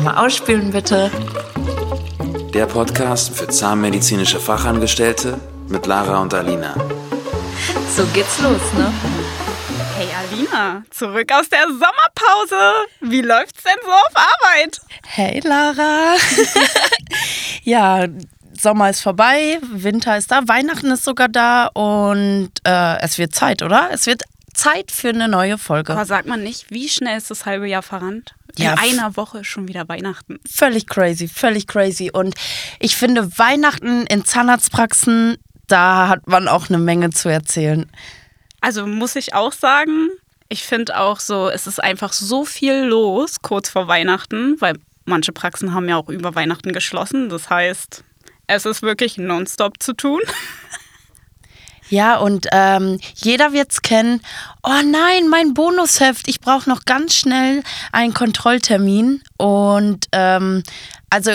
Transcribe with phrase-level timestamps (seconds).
[0.00, 1.10] Einmal ausspülen bitte.
[2.54, 5.38] Der Podcast für zahnmedizinische Fachangestellte
[5.68, 6.74] mit Lara und Alina.
[7.94, 8.90] So geht's los, ne?
[9.98, 12.86] Hey Alina, zurück aus der Sommerpause.
[13.02, 14.80] Wie läuft's denn so auf Arbeit?
[15.06, 16.14] Hey Lara.
[17.64, 18.06] ja,
[18.58, 23.60] Sommer ist vorbei, Winter ist da, Weihnachten ist sogar da und äh, es wird Zeit,
[23.62, 23.90] oder?
[23.92, 24.22] Es wird
[24.60, 25.94] Zeit für eine neue Folge.
[25.94, 28.34] Aber sagt man nicht, wie schnell ist das halbe Jahr verrannt?
[28.58, 30.38] Ja, In einer Woche schon wieder Weihnachten.
[30.46, 32.10] Völlig crazy, völlig crazy.
[32.12, 32.34] Und
[32.78, 37.90] ich finde, Weihnachten in Zahnarztpraxen, da hat man auch eine Menge zu erzählen.
[38.60, 40.10] Also muss ich auch sagen,
[40.50, 44.74] ich finde auch so, es ist einfach so viel los kurz vor Weihnachten, weil
[45.06, 47.30] manche Praxen haben ja auch über Weihnachten geschlossen.
[47.30, 48.04] Das heißt,
[48.46, 50.20] es ist wirklich nonstop zu tun.
[51.90, 54.22] Ja, und ähm, jeder wird's kennen.
[54.62, 56.28] Oh nein, mein Bonusheft.
[56.28, 59.22] Ich brauche noch ganz schnell einen Kontrolltermin.
[59.36, 60.62] Und ähm,
[61.10, 61.32] also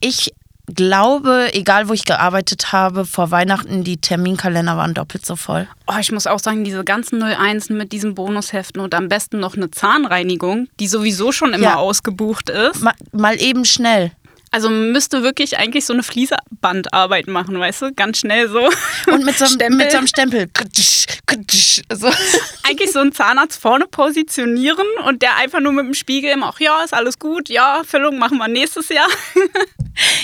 [0.00, 0.32] ich
[0.74, 5.66] glaube, egal wo ich gearbeitet habe, vor Weihnachten, die Terminkalender waren doppelt so voll.
[5.86, 9.56] Oh, ich muss auch sagen, diese ganzen 01 mit diesen Bonusheften und am besten noch
[9.56, 11.76] eine Zahnreinigung, die sowieso schon immer Ja.
[11.76, 12.80] ausgebucht ist.
[12.82, 14.12] Ma mal eben schnell.
[14.52, 17.92] Also müsste wirklich eigentlich so eine Fließbandarbeit machen, weißt du?
[17.94, 18.68] Ganz schnell so.
[19.12, 19.76] Und mit so, einem- Stempel.
[19.78, 20.50] mit so einem Stempel.
[21.92, 22.10] So.
[22.64, 26.58] eigentlich so einen Zahnarzt vorne positionieren und der einfach nur mit dem Spiegel immer auch,
[26.60, 29.08] ja, ist alles gut, ja, Füllung machen wir nächstes Jahr.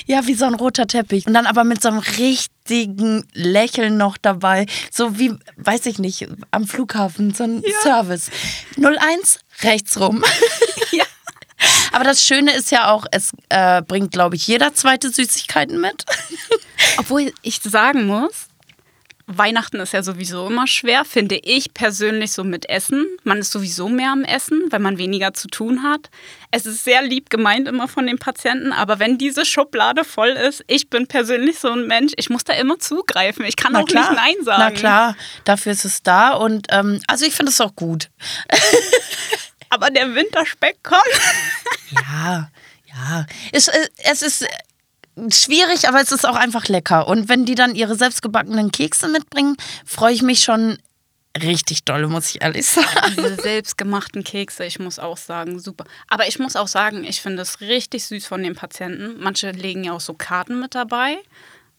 [0.06, 1.27] Ja, wie so ein roter Teppich.
[1.27, 4.64] Und dann aber mit so einem richtigen Lächeln noch dabei.
[4.90, 8.30] So wie, weiß ich nicht, am Flughafen, so ein Service.
[8.80, 10.24] 01, rechts rum.
[10.92, 11.05] Ja.
[11.92, 16.04] Aber das Schöne ist ja auch, es äh, bringt, glaube ich, jeder zweite Süßigkeiten mit.
[16.98, 18.48] Obwohl ich sagen muss,
[19.28, 23.06] Weihnachten ist ja sowieso immer schwer, finde ich persönlich so mit Essen.
[23.24, 26.10] Man ist sowieso mehr am Essen, weil man weniger zu tun hat.
[26.52, 30.62] Es ist sehr lieb gemeint immer von den Patienten, aber wenn diese Schublade voll ist,
[30.68, 33.45] ich bin persönlich so ein Mensch, ich muss da immer zugreifen.
[33.45, 34.62] Ich kann auch nicht Nein sagen.
[34.62, 36.30] Na klar, dafür ist es da.
[36.30, 38.11] Und ähm, also ich finde es auch gut.
[39.77, 41.03] Aber der Winterspeck kommt.
[41.92, 42.51] Ja,
[42.89, 43.27] ja.
[43.53, 44.48] Es, äh, es ist äh,
[45.31, 47.07] schwierig, aber es ist auch einfach lecker.
[47.07, 50.79] Und wenn die dann ihre selbstgebackenen Kekse mitbringen, freue ich mich schon
[51.41, 53.14] richtig dolle, muss ich ehrlich sagen.
[53.17, 55.85] Diese selbstgemachten Kekse, ich muss auch sagen, super.
[56.08, 59.20] Aber ich muss auch sagen, ich finde es richtig süß von den Patienten.
[59.20, 61.19] Manche legen ja auch so Karten mit dabei.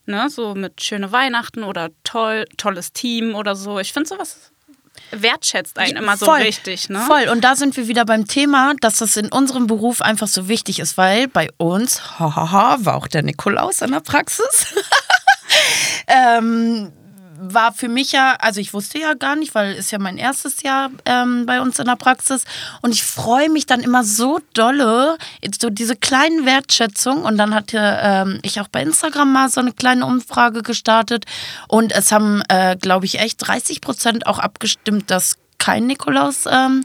[0.06, 3.78] Ne, so mit schöne Weihnachten oder toll, tolles Team oder so.
[3.80, 4.54] Ich finde sowas
[5.12, 7.02] wertschätzt einen immer so Voll, richtig, ne?
[7.08, 7.30] Voll.
[7.30, 10.80] Und da sind wir wieder beim Thema, dass das in unserem Beruf einfach so wichtig
[10.80, 14.76] ist, weil bei uns, hahaha, war auch der Nikolaus in der Praxis.
[16.08, 16.92] ähm,
[17.40, 20.64] war für mich ja, also ich wusste ja gar nicht, weil ist ja mein erstes
[20.64, 22.44] Jahr ähm, bei uns in der Praxis.
[22.82, 25.18] Und ich freue mich dann immer so dolle,
[25.60, 29.74] so diese kleinen Wertschätzung und dann hatte ähm, ich auch bei Instagram mal so eine
[29.74, 31.26] kleine Umfrage gestartet.
[31.68, 36.84] Und es haben, äh, glaube ich, echt 30 Prozent auch abgestimmt, dass kein Nikolaus ähm,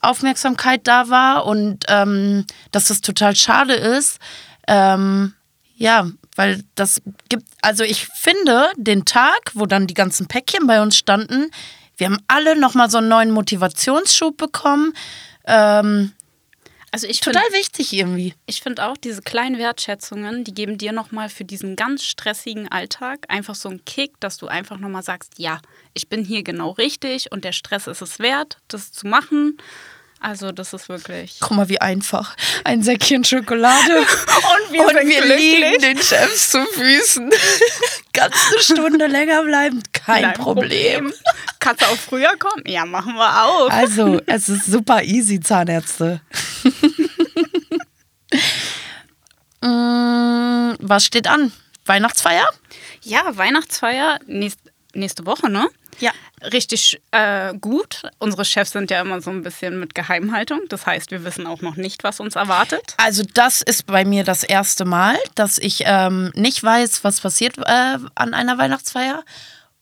[0.00, 1.46] Aufmerksamkeit da war.
[1.46, 4.18] Und ähm, dass das total schade ist.
[4.66, 5.34] Ähm,
[5.76, 6.06] ja,
[6.38, 10.96] weil das gibt, also ich finde, den Tag, wo dann die ganzen Päckchen bei uns
[10.96, 11.50] standen,
[11.96, 14.92] wir haben alle nochmal so einen neuen Motivationsschub bekommen.
[15.46, 16.12] Ähm,
[16.92, 18.34] Also ich finde total wichtig irgendwie.
[18.46, 23.26] ich find auch, diese kleinen Wertschätzungen, die geben dir nochmal für diesen ganz stressigen Alltag
[23.28, 25.60] einfach so einen Kick, dass du einfach nochmal sagst, ja,
[25.92, 29.58] ich bin hier genau richtig und der Stress ist es wert, das zu machen.
[30.20, 31.36] Also das ist wirklich...
[31.40, 32.36] Guck mal, wie einfach.
[32.64, 33.98] Ein Säckchen Schokolade.
[33.98, 37.30] Und wir, und wir liegen den Chefs zu Füßen.
[38.12, 41.12] Ganz eine Stunde länger bleiben, kein, Kein Problem.
[41.60, 42.64] Kannst du auch früher kommen?
[42.66, 43.70] Ja, machen wir auch.
[43.70, 46.20] Also, es ist super easy, Zahnärzte.
[49.60, 51.52] Mm, Was steht an?
[51.86, 52.48] Weihnachtsfeier?
[53.02, 54.60] Ja, Weihnachtsfeier nächst,
[54.94, 55.68] nächste Woche, ne?
[56.00, 56.12] Ja.
[56.52, 58.02] Richtig äh, gut.
[58.18, 60.60] Unsere Chefs sind ja immer so ein bisschen mit Geheimhaltung.
[60.68, 62.94] Das heißt, wir wissen auch noch nicht, was uns erwartet.
[62.96, 67.58] Also das ist bei mir das erste Mal, dass ich ähm, nicht weiß, was passiert
[67.58, 69.24] äh, an einer Weihnachtsfeier.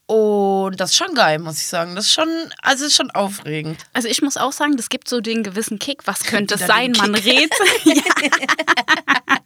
[0.06, 1.96] Und das ist schon geil, muss ich sagen.
[1.96, 2.28] Das ist schon,
[2.62, 3.80] also ist schon aufregend.
[3.92, 6.06] Also ich muss auch sagen, das gibt so den gewissen Kick.
[6.06, 6.92] Was könnte es sein?
[6.92, 7.50] Man rät.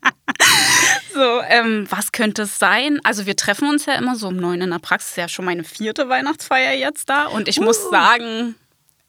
[1.12, 3.00] So, ähm, was könnte es sein?
[3.02, 5.17] Also wir treffen uns ja immer so um neun in der Praxis.
[5.17, 7.26] Ja, schon meine vierte Weihnachtsfeier jetzt da.
[7.26, 8.55] Und ich muss sagen,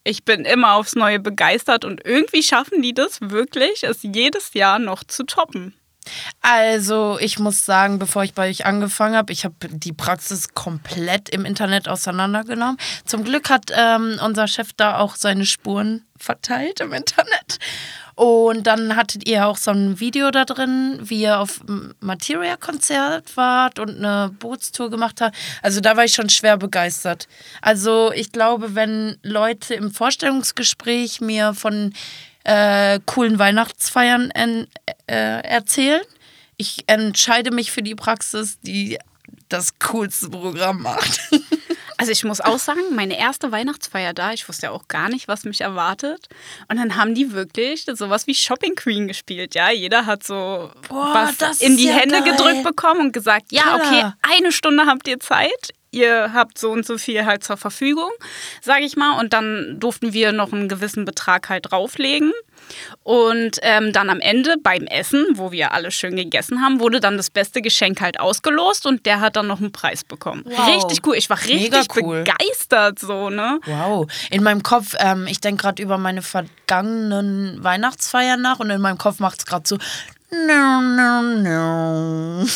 [0.03, 4.79] ich bin immer aufs Neue begeistert und irgendwie schaffen die das wirklich, es jedes Jahr
[4.79, 5.75] noch zu toppen.
[6.41, 11.29] Also, ich muss sagen, bevor ich bei euch angefangen habe, ich habe die Praxis komplett
[11.29, 12.77] im Internet auseinandergenommen.
[13.05, 17.59] Zum Glück hat ähm, unser Chef da auch seine Spuren verteilt im Internet.
[18.21, 21.59] Und dann hattet ihr auch so ein Video da drin, wie ihr auf
[22.01, 25.35] Materia-Konzert wart und eine Bootstour gemacht habt.
[25.63, 27.27] Also da war ich schon schwer begeistert.
[27.63, 31.93] Also ich glaube, wenn Leute im Vorstellungsgespräch mir von
[32.43, 34.67] äh, coolen Weihnachtsfeiern äh,
[35.07, 36.01] erzählen,
[36.57, 38.99] ich entscheide mich für die Praxis, die
[39.49, 41.21] das coolste Programm macht.
[42.01, 45.27] Also ich muss auch sagen, meine erste Weihnachtsfeier da, ich wusste ja auch gar nicht,
[45.27, 46.29] was mich erwartet.
[46.67, 49.53] Und dann haben die wirklich sowas wie Shopping Queen gespielt.
[49.53, 52.31] Ja, jeder hat so Boah, was in die ja Hände geil.
[52.31, 55.75] gedrückt bekommen und gesagt, ja, okay, eine Stunde habt ihr Zeit.
[55.91, 58.09] Ihr habt so und so viel halt zur Verfügung,
[58.61, 59.19] sage ich mal.
[59.19, 62.31] Und dann durften wir noch einen gewissen Betrag halt drauflegen.
[63.03, 67.17] Und ähm, dann am Ende beim Essen, wo wir alle schön gegessen haben, wurde dann
[67.17, 70.43] das beste Geschenk halt ausgelost und der hat dann noch einen Preis bekommen.
[70.45, 70.67] Wow.
[70.67, 71.15] Richtig cool.
[71.15, 72.23] Ich war richtig cool.
[72.23, 73.59] begeistert so, ne?
[73.65, 74.07] Wow.
[74.29, 78.97] In meinem Kopf, ähm, ich denke gerade über meine vergangenen Weihnachtsfeiern nach und in meinem
[78.97, 79.77] Kopf macht es gerade so.
[80.31, 82.45] No, no, no.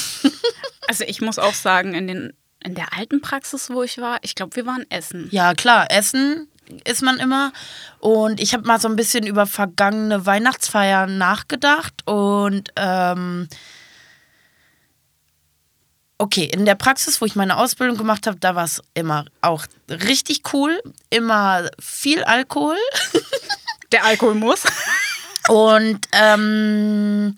[0.88, 2.34] Also ich muss auch sagen, in, den,
[2.64, 5.28] in der alten Praxis, wo ich war, ich glaube, wir waren essen.
[5.32, 6.48] Ja, klar, Essen
[6.84, 7.52] ist man immer.
[8.00, 11.94] Und ich habe mal so ein bisschen über vergangene Weihnachtsfeiern nachgedacht.
[12.06, 13.48] Und ähm,
[16.18, 19.66] okay, in der Praxis, wo ich meine Ausbildung gemacht habe, da war es immer auch
[19.90, 20.82] richtig cool.
[21.10, 22.78] Immer viel Alkohol.
[23.92, 24.64] Der Alkohol muss.
[25.48, 27.36] Und ähm,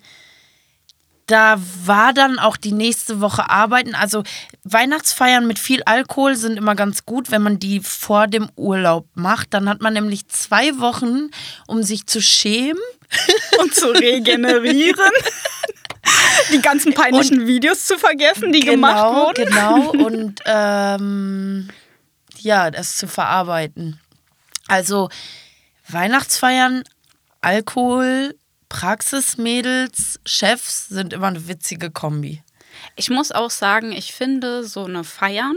[1.28, 3.96] da war dann auch die nächste Woche arbeiten.
[3.96, 4.24] Also
[4.64, 9.54] Weihnachtsfeiern mit viel Alkohol sind immer ganz gut, wenn man die vor dem Urlaub macht.
[9.54, 11.30] Dann hat man nämlich zwei Wochen,
[11.68, 12.82] um sich zu schämen.
[13.62, 15.12] Und zu regenerieren.
[16.52, 19.46] Die ganzen peinlichen Videos zu vergessen, die gemacht wurden.
[19.46, 21.70] Genau, und ähm,
[22.40, 24.00] ja, das zu verarbeiten.
[24.68, 25.10] Also
[25.90, 26.84] Weihnachtsfeiern,
[27.42, 28.36] Alkohol,
[28.70, 32.44] Praxismädels, Chefs sind immer eine witzige Kombi.
[32.96, 35.56] Ich muss auch sagen, ich finde so eine Feiern,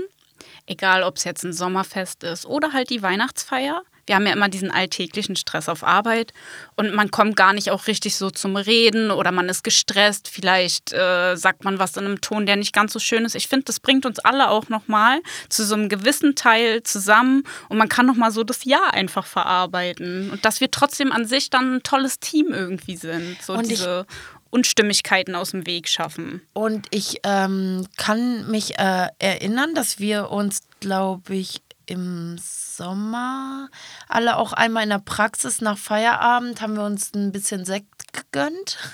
[0.67, 4.49] egal ob es jetzt ein Sommerfest ist oder halt die Weihnachtsfeier, wir haben ja immer
[4.49, 6.32] diesen alltäglichen Stress auf Arbeit
[6.76, 10.29] und man kommt gar nicht auch richtig so zum Reden oder man ist gestresst.
[10.29, 13.35] Vielleicht äh, sagt man was in einem Ton, der nicht ganz so schön ist.
[13.35, 17.79] Ich finde, das bringt uns alle auch nochmal zu so einem gewissen Teil zusammen und
[17.79, 21.76] man kann nochmal so das Jahr einfach verarbeiten und dass wir trotzdem an sich dann
[21.76, 23.37] ein tolles Team irgendwie sind.
[23.43, 24.06] So Und diese
[24.50, 26.43] Unstimmigkeiten aus dem Weg schaffen.
[26.52, 33.69] Und ich ähm, kann mich äh, erinnern, dass wir uns, glaube ich, im Sommer
[34.09, 38.79] alle auch einmal in der Praxis nach Feierabend haben wir uns ein bisschen Sekt gegönnt.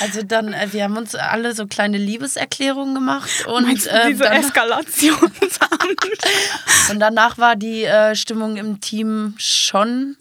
[0.00, 4.08] Also dann, äh, wir haben uns alle so kleine Liebeserklärungen gemacht und, Meinst du äh,
[4.08, 6.00] diese dann, Eskalationsabend?
[6.90, 10.16] und danach war die äh, Stimmung im Team schon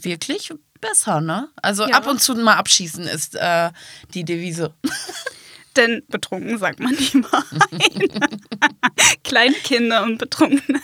[0.00, 1.48] wirklich besser, ne?
[1.60, 1.96] Also Ja.
[1.96, 3.70] ab und zu mal abschießen ist äh,
[4.14, 4.72] die Devise.
[5.76, 7.46] Denn betrunken sagt man niemals.
[9.24, 10.80] Kleine Kinder und Betrunkene.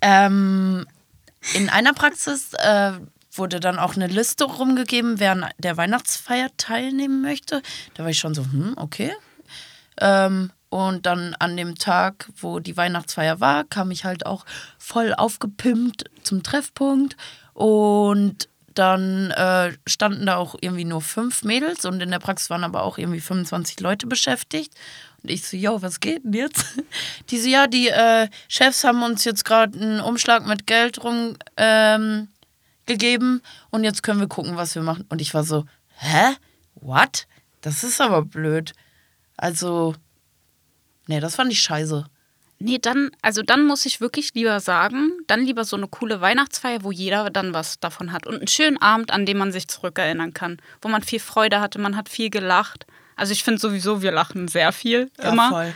[0.00, 0.86] Ähm,
[1.54, 2.92] in einer Praxis äh,
[3.32, 7.62] wurde dann auch eine Liste rumgegeben, wer an der Weihnachtsfeier teilnehmen möchte.
[7.94, 9.12] Da war ich schon so, hm, okay.
[10.00, 14.46] Ähm, und dann an dem Tag, wo die Weihnachtsfeier war, kam ich halt auch
[14.78, 17.16] voll aufgepimpt zum Treffpunkt.
[17.54, 18.48] Und
[18.80, 22.82] dann äh, standen da auch irgendwie nur fünf Mädels und in der Praxis waren aber
[22.82, 24.72] auch irgendwie 25 Leute beschäftigt.
[25.22, 26.64] Und ich so, yo, was geht denn jetzt?
[27.30, 31.36] Die so, ja, die äh, Chefs haben uns jetzt gerade einen Umschlag mit Geld rum
[31.58, 32.28] ähm,
[33.70, 35.04] und jetzt können wir gucken, was wir machen.
[35.10, 35.66] Und ich war so,
[35.98, 36.34] hä?
[36.74, 37.26] What?
[37.60, 38.72] Das ist aber blöd.
[39.36, 39.94] Also,
[41.06, 42.06] nee, das fand ich scheiße.
[42.62, 46.84] Nee, dann, also dann muss ich wirklich lieber sagen, dann lieber so eine coole Weihnachtsfeier,
[46.84, 48.26] wo jeder dann was davon hat.
[48.26, 50.58] Und einen schönen Abend, an dem man sich zurückerinnern kann.
[50.82, 52.86] Wo man viel Freude hatte, man hat viel gelacht.
[53.16, 55.48] Also ich finde sowieso, wir lachen sehr viel Ja, immer.
[55.48, 55.74] voll.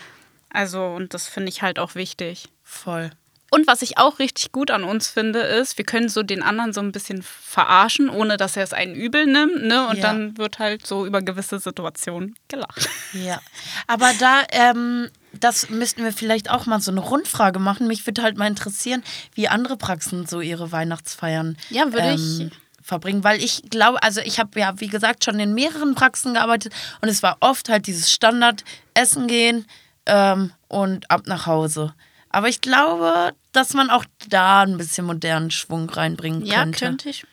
[0.50, 2.48] Also, und das finde ich halt auch wichtig.
[2.62, 3.10] Voll.
[3.54, 6.72] Und was ich auch richtig gut an uns finde, ist, wir können so den anderen
[6.72, 9.62] so ein bisschen verarschen, ohne dass er es einen übel nimmt.
[9.64, 9.86] Ne?
[9.88, 10.02] Und Ja.
[10.02, 12.88] dann wird halt so über gewisse Situationen gelacht.
[13.12, 13.40] Ja.
[13.86, 17.86] Aber da, ähm, das müssten wir vielleicht auch mal so eine Rundfrage machen.
[17.86, 19.02] Mich würde halt mal interessieren,
[19.34, 23.24] wie andere Praxen so ihre Weihnachtsfeiern Ja, würde ähm, ich- verbringen.
[23.24, 27.08] Weil ich glaube, also ich habe ja, wie gesagt, schon in mehreren Praxen gearbeitet und
[27.08, 28.62] es war oft halt dieses Standard
[28.94, 29.64] Essen gehen
[30.06, 31.94] ähm, und ab nach Hause.
[32.34, 36.78] Aber ich glaube, dass man auch da ein bisschen modernen Schwung reinbringen Ja, könnte.
[36.86, 37.24] könnte ich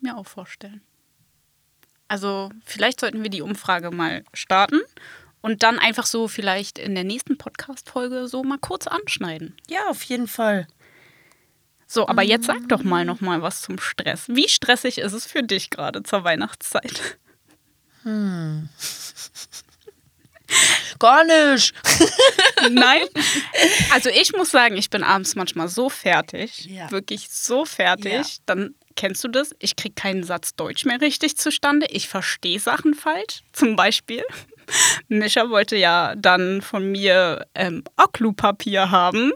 [0.00, 0.80] mir auch vorstellen.
[2.08, 4.80] Also vielleicht sollten wir die Umfrage mal starten
[5.42, 9.54] und dann einfach so vielleicht in der nächsten Podcast-Folge so mal kurz anschneiden.
[9.68, 10.66] Ja, auf jeden Fall.
[11.86, 14.24] So, aber jetzt sag doch mal noch mal was zum Stress.
[14.26, 17.18] Wie stressig ist es für dich gerade zur Weihnachtszeit?
[20.98, 21.74] Gar nicht.
[22.70, 23.00] Nein.
[23.92, 26.90] Also ich muss sagen, ich bin abends manchmal so fertig, Ja.
[26.90, 28.12] wirklich so fertig.
[28.12, 28.22] Ja.
[28.46, 29.50] Dann kennst du das?
[29.58, 31.86] Ich kriege keinen Satz Deutsch mehr richtig zustande.
[31.90, 33.40] Ich verstehe Sachen falsch.
[33.52, 34.22] Zum Beispiel,
[35.08, 39.32] Mischa wollte ja dann von mir ähm, Oklupapier haben.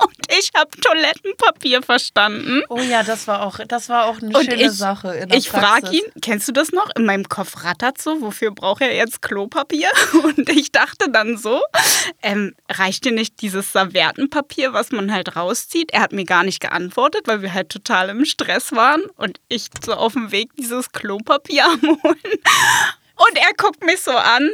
[0.00, 2.62] Und ich habe Toilettenpapier verstanden.
[2.68, 5.14] Oh ja, das war auch, das war auch eine Und schöne ich, Sache.
[5.14, 6.88] In der ich frage ihn, kennst du das noch?
[6.96, 9.88] In meinem Kopf rattert so, wofür braucht er jetzt Klopapier?
[10.22, 11.60] Und ich dachte dann so,
[12.22, 15.90] ähm, reicht dir nicht dieses Serviettenpapier, was man halt rauszieht?
[15.92, 19.68] Er hat mir gar nicht geantwortet, weil wir halt total im Stress waren und ich
[19.84, 22.38] so auf dem Weg dieses Klopapier am holen.
[23.16, 24.48] Und er guckt mich so an.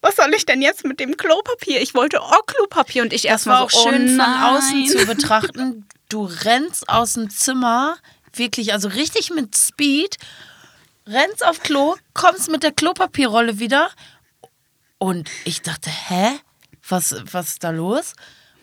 [0.00, 1.80] Was soll ich denn jetzt mit dem Klopapier?
[1.80, 4.56] Ich wollte auch Klopapier und ich erstmal war auch so, oh schön von nein.
[4.56, 5.86] außen zu betrachten.
[6.08, 7.96] Du rennst aus dem Zimmer,
[8.32, 10.16] wirklich, also richtig mit Speed,
[11.06, 13.90] rennst auf Klo, kommst mit der Klopapierrolle wieder.
[14.98, 16.40] Und ich dachte, hä?
[16.88, 18.14] Was, was ist da los?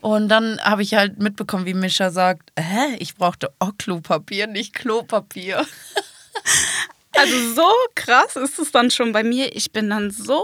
[0.02, 4.74] Und dann habe ich halt mitbekommen, wie Mischa sagt, hä, ich brauchte auch Klopapier, nicht
[4.74, 5.66] Klopapier.
[7.18, 9.56] Also so krass ist es dann schon bei mir.
[9.56, 10.44] Ich bin dann so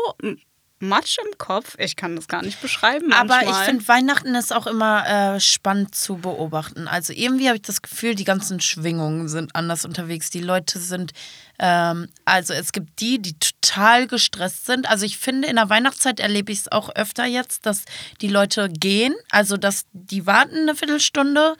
[0.81, 1.75] matsch im Kopf.
[1.77, 3.07] Ich kann das gar nicht beschreiben.
[3.09, 3.45] Manchmal.
[3.45, 6.87] Aber ich finde, Weihnachten ist auch immer äh, spannend zu beobachten.
[6.87, 10.29] Also irgendwie habe ich das Gefühl, die ganzen Schwingungen sind anders unterwegs.
[10.29, 11.11] Die Leute sind,
[11.59, 14.89] ähm, also es gibt die, die total gestresst sind.
[14.89, 17.83] Also ich finde, in der Weihnachtszeit erlebe ich es auch öfter jetzt, dass
[18.21, 21.55] die Leute gehen, also dass die warten eine Viertelstunde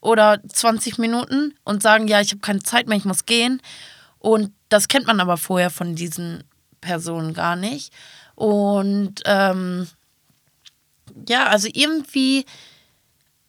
[0.00, 3.60] oder 20 Minuten und sagen, ja, ich habe keine Zeit mehr, ich muss gehen.
[4.18, 6.44] Und das kennt man aber vorher von diesen
[6.80, 7.92] Personen gar nicht.
[8.36, 9.88] Und ähm,
[11.28, 12.44] ja, also irgendwie,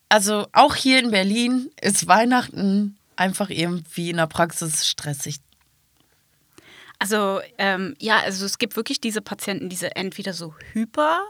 [0.10, 5.40] also auch hier in Berlin ist Weihnachten einfach irgendwie in der Praxis stressig.
[7.00, 11.22] Also, ähm, ja, also es gibt wirklich diese Patienten, die so entweder so hyper,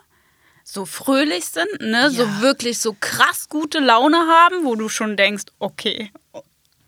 [0.64, 2.42] so fröhlich sind, ne, so Ja.
[2.42, 6.12] wirklich so krass gute Laune haben, wo du schon denkst, okay,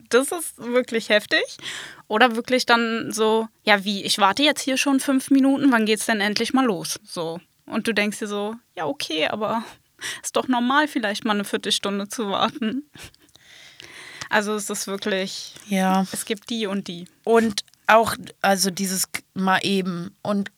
[0.09, 1.43] das ist wirklich heftig.
[2.07, 6.05] Oder wirklich dann so, ja, wie, ich warte jetzt hier schon fünf Minuten, wann geht's
[6.07, 6.99] denn endlich mal los?
[7.03, 7.39] So.
[7.65, 9.63] Und du denkst dir so, ja, okay, aber
[10.23, 12.89] ist doch normal, vielleicht mal eine Viertelstunde zu warten.
[14.29, 16.05] Also es ist wirklich, Ja.
[16.11, 17.05] es gibt die und die.
[17.23, 20.51] Und auch, also dieses mal eben und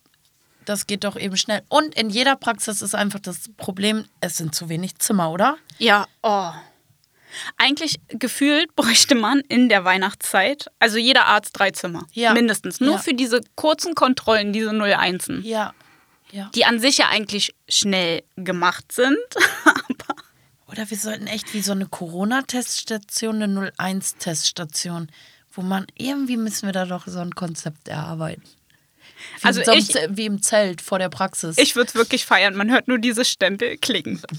[0.65, 1.63] das geht doch eben schnell.
[1.69, 5.57] Und in jeder Praxis ist einfach das Problem, es sind zu wenig Zimmer, oder?
[5.79, 6.51] Ja, oh.
[7.57, 12.05] Eigentlich gefühlt bräuchte man in der Weihnachtszeit, also jeder Arzt drei Zimmer.
[12.13, 12.33] Ja.
[12.33, 12.79] Mindestens.
[12.79, 12.97] Nur Ja.
[12.99, 15.31] für diese kurzen Kontrollen, diese 01.
[15.43, 15.73] Ja.
[16.31, 16.49] Ja.
[16.55, 19.17] Die an sich ja eigentlich schnell gemacht sind.
[20.67, 25.07] Oder wir sollten echt wie so eine Corona-Teststation, eine 01-Teststation,
[25.51, 28.43] wo man irgendwie müssen wir da doch so ein Konzept erarbeiten.
[29.41, 31.57] Wie, Also einem ich- wie im Zelt vor der Praxis.
[31.57, 32.55] Ich würde es wirklich feiern.
[32.55, 34.21] Man hört nur diese Stempel klicken.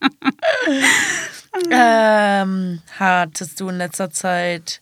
[1.70, 4.80] ähm, hattest du in letzter Zeit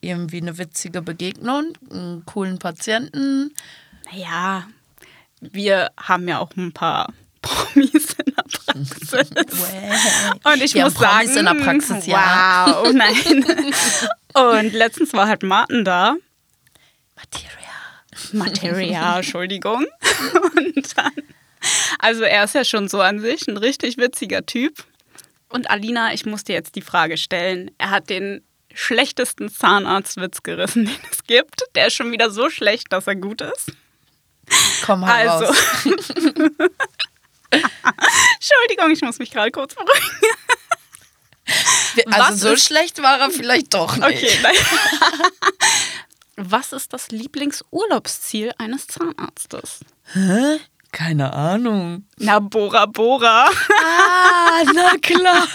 [0.00, 3.54] irgendwie eine witzige Begegnung, einen coolen Patienten?
[4.10, 4.66] Naja,
[5.40, 9.12] wir haben ja auch ein paar Promis in der Praxis.
[10.44, 12.66] Und ich Wir muss Promis sagen, in der Praxis, ja.
[12.66, 13.44] wow, nein.
[14.34, 16.16] Und letztens war halt Martin da.
[17.14, 17.52] Materia.
[18.32, 19.86] Materia, Entschuldigung.
[20.56, 21.12] Und dann,
[21.98, 24.84] also er ist ja schon so an sich ein richtig witziger Typ.
[25.48, 27.70] Und Alina, ich muss dir jetzt die Frage stellen.
[27.78, 28.42] Er hat den
[28.74, 31.62] schlechtesten Zahnarztwitz gerissen, den es gibt.
[31.74, 33.72] Der ist schon wieder so schlecht, dass er gut ist.
[34.84, 35.44] Komm Also.
[35.46, 35.56] heraus.
[37.50, 39.92] Entschuldigung, ich muss mich gerade kurz beruhigen.
[42.06, 44.04] Also was so ist- schlecht war er vielleicht doch nicht.
[44.04, 44.54] Okay, nein.
[46.38, 49.80] Was ist das Lieblingsurlaubsziel eines Zahnarztes?
[50.12, 50.58] Hä?
[50.96, 52.06] Keine Ahnung.
[52.16, 53.50] Na, Bora Bora.
[53.50, 55.46] Ah, na klar.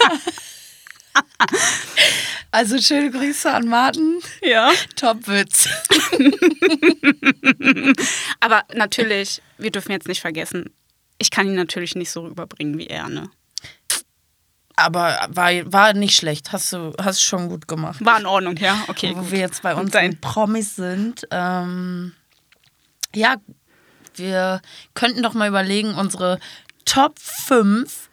[2.52, 4.20] Also schöne Grüße an Martin.
[4.40, 4.70] Ja.
[4.94, 5.68] Top-Witz.
[8.40, 10.66] Aber natürlich, wir dürfen jetzt nicht vergessen,
[11.18, 13.28] ich kann ihn natürlich nicht so rüberbringen wie er, ne?
[14.76, 16.52] Aber war, war nicht schlecht.
[16.52, 17.98] Hast du hast schon gut gemacht.
[18.04, 18.84] War in Ordnung, ja?
[18.86, 19.10] Okay.
[19.16, 19.32] Wo gut.
[19.32, 21.26] wir jetzt bei uns dein- Promis sind.
[21.32, 22.14] Ähm,
[23.14, 23.36] ja,
[24.18, 24.60] wir
[24.94, 26.38] könnten doch mal überlegen, unsere
[26.84, 28.10] Top 5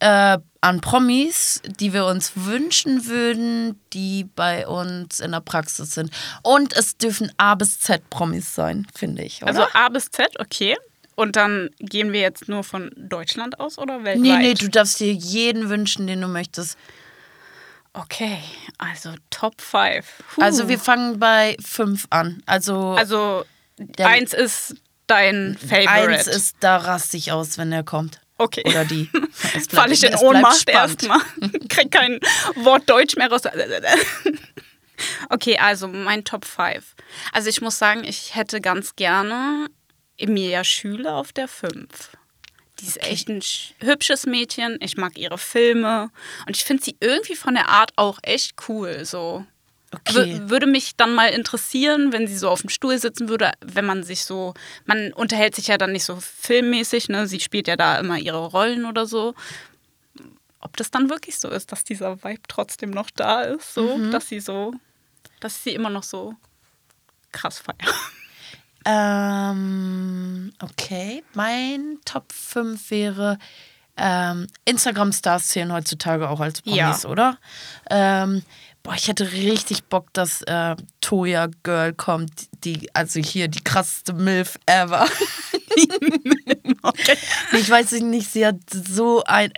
[0.00, 6.10] äh, an Promis, die wir uns wünschen würden, die bei uns in der Praxis sind.
[6.42, 9.42] Und es dürfen A bis Z Promis sein, finde ich.
[9.42, 9.48] Oder?
[9.48, 10.76] Also A bis Z, okay.
[11.14, 14.22] Und dann gehen wir jetzt nur von Deutschland aus oder weltweit?
[14.22, 16.78] Nee, nee, du darfst dir jeden wünschen, den du möchtest.
[17.92, 18.38] Okay,
[18.78, 20.06] also Top 5.
[20.38, 22.42] Also wir fangen bei fünf an.
[22.46, 23.44] Also, Also
[23.98, 24.76] eins ist
[25.10, 25.88] dein Favorite.
[25.90, 28.20] eins ist, da raste ich aus, wenn er kommt.
[28.38, 28.62] okay.
[28.66, 29.10] Oder die.
[29.70, 31.20] Falle ich in Ohnmacht erstmal.
[31.68, 32.20] Krieg kein
[32.56, 33.42] Wort Deutsch mehr raus.
[35.30, 36.94] Okay, also mein Top 5.
[37.32, 39.68] Also ich muss sagen, ich hätte ganz gerne
[40.18, 41.86] Emilia Schüle auf der 5.
[42.80, 44.76] Die ist echt ein sch- hübsches Mädchen.
[44.80, 46.10] Ich mag ihre Filme.
[46.46, 49.04] Und ich finde sie irgendwie von der Art auch echt cool.
[49.06, 49.46] So.
[49.92, 50.14] Okay.
[50.46, 53.84] W würde mich dann mal interessieren, wenn sie so auf dem Stuhl sitzen würde, wenn
[53.84, 54.54] man sich so,
[54.84, 57.26] man unterhält sich ja dann nicht so filmmäßig, ne?
[57.26, 59.34] Sie spielt ja da immer ihre Rollen oder so.
[60.60, 64.28] Ob das dann wirklich so ist, dass dieser Vibe trotzdem noch da ist, so, dass
[64.28, 64.72] sie so,
[65.40, 66.34] dass sie immer noch so
[67.32, 67.76] krass feier.
[68.84, 71.22] Ähm, okay.
[71.34, 73.38] Mein Top 5 wäre
[73.96, 77.08] ähm, Instagram-Stars zählen heutzutage auch als Ponys, Ja.
[77.08, 77.38] oder?
[77.90, 78.42] Ähm,
[78.82, 84.12] boah, ich hätte richtig Bock, dass äh, Toya Girl kommt, die, also hier die krasseste
[84.12, 85.06] MILF ever.
[85.76, 86.56] Nee,
[87.52, 89.52] ich weiß nicht, sie hat so ein.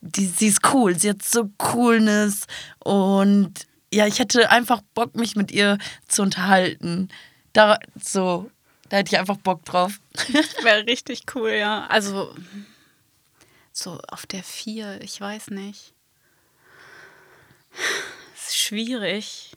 [0.00, 2.46] Die, sie ist cool, sie hat so Coolness
[2.84, 7.08] und ja, ich hätte einfach Bock, mich mit ihr zu unterhalten.
[7.52, 8.50] Da, so,
[8.88, 9.98] da hätte ich einfach Bock drauf.
[10.62, 11.86] Wäre richtig cool, ja.
[11.86, 12.34] Also,
[13.72, 15.92] so auf der 4, ich weiß nicht.
[18.54, 19.52] Schwierig.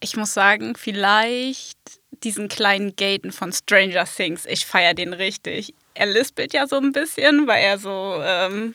[0.00, 1.78] Ich muss sagen, vielleicht
[2.22, 4.46] diesen kleinen Gaten von Stranger Things.
[4.46, 5.74] Ich feiere den richtig.
[5.94, 8.20] Er lispelt ja so ein bisschen, weil er so.
[8.22, 8.74] Ähm,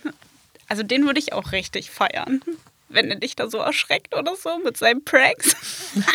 [0.68, 2.42] also, den würde ich auch richtig feiern.
[2.90, 5.56] Wenn er dich da so erschreckt oder so mit seinen Pranks.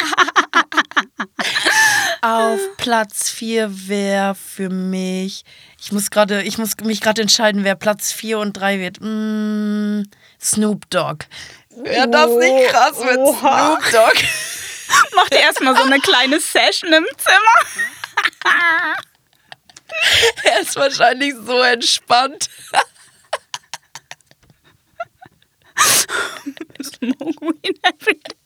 [2.22, 5.44] Auf Platz 4 wäre für mich.
[5.80, 8.98] Ich muss gerade, ich muss mich gerade entscheiden, wer Platz 4 und 3 wird.
[9.00, 10.02] Mm,
[10.40, 11.26] Snoop Dogg.
[11.76, 13.78] Wäre das nicht krass mit Oha.
[13.80, 14.24] Snoop Dogg?
[15.14, 17.56] Macht er erstmal so eine kleine Session im Zimmer.
[20.44, 22.50] Er ist wahrscheinlich so entspannt.
[26.82, 28.36] Smoke weed every day.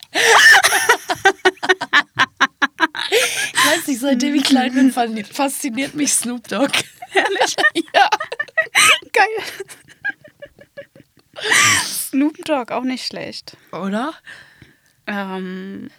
[3.52, 4.92] Ich weiß nicht, seitdem ich klein bin,
[5.24, 6.72] fasziniert mich Snoop Dogg.
[7.14, 7.56] Ehrlich?
[7.94, 8.08] ja.
[9.12, 9.44] Geil.
[11.84, 13.56] Snoop Dogg, auch nicht schlecht.
[13.72, 14.14] Oder?
[15.06, 15.90] Ähm,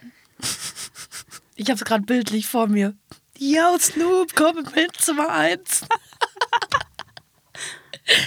[1.55, 2.95] Ich hab's gerade bildlich vor mir.
[3.37, 5.85] Yo, Snoop, komm im Zimmer 1.